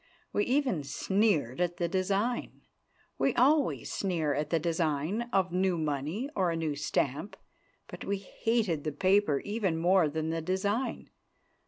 [0.33, 2.61] We even sneered at the design.
[3.19, 7.37] We always sneer at the design of new money or a new stamp.
[7.85, 11.11] But we hated the paper even more than the design.